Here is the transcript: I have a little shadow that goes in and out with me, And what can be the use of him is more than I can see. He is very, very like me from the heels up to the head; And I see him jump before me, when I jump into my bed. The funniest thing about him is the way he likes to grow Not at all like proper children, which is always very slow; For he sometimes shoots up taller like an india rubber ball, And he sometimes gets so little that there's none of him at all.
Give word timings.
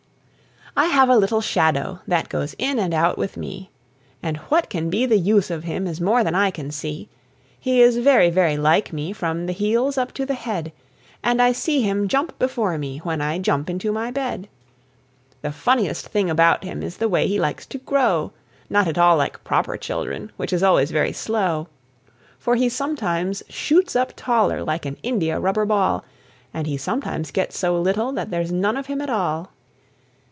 I 0.73 0.85
have 0.85 1.09
a 1.09 1.17
little 1.17 1.41
shadow 1.41 1.99
that 2.07 2.29
goes 2.29 2.55
in 2.57 2.79
and 2.79 2.93
out 2.93 3.17
with 3.17 3.35
me, 3.35 3.71
And 4.23 4.37
what 4.47 4.69
can 4.69 4.89
be 4.89 5.05
the 5.05 5.17
use 5.17 5.51
of 5.51 5.65
him 5.65 5.85
is 5.85 5.99
more 5.99 6.23
than 6.23 6.33
I 6.33 6.49
can 6.49 6.71
see. 6.71 7.09
He 7.59 7.81
is 7.81 7.97
very, 7.97 8.29
very 8.29 8.55
like 8.55 8.93
me 8.93 9.11
from 9.11 9.47
the 9.47 9.51
heels 9.51 9.97
up 9.97 10.13
to 10.13 10.25
the 10.25 10.33
head; 10.33 10.71
And 11.21 11.41
I 11.41 11.51
see 11.51 11.81
him 11.81 12.07
jump 12.07 12.39
before 12.39 12.77
me, 12.77 12.99
when 12.99 13.19
I 13.19 13.37
jump 13.37 13.69
into 13.69 13.91
my 13.91 14.11
bed. 14.11 14.47
The 15.41 15.51
funniest 15.51 16.07
thing 16.07 16.29
about 16.29 16.63
him 16.63 16.81
is 16.81 16.95
the 16.97 17.09
way 17.09 17.27
he 17.27 17.37
likes 17.37 17.65
to 17.65 17.77
grow 17.77 18.31
Not 18.69 18.87
at 18.87 18.97
all 18.97 19.17
like 19.17 19.43
proper 19.43 19.75
children, 19.75 20.31
which 20.37 20.53
is 20.53 20.63
always 20.63 20.89
very 20.89 21.11
slow; 21.11 21.67
For 22.39 22.55
he 22.55 22.69
sometimes 22.69 23.43
shoots 23.49 23.93
up 23.93 24.13
taller 24.15 24.63
like 24.63 24.85
an 24.85 24.95
india 25.03 25.37
rubber 25.37 25.65
ball, 25.65 26.05
And 26.53 26.65
he 26.65 26.77
sometimes 26.77 27.29
gets 27.29 27.59
so 27.59 27.77
little 27.79 28.13
that 28.13 28.29
there's 28.31 28.53
none 28.53 28.77
of 28.77 28.85
him 28.85 29.01
at 29.01 29.09
all. 29.09 29.51